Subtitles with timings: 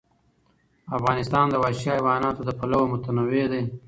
[0.97, 3.61] افغانستان د وحشي حیواناتو له پلوه متنوع دی.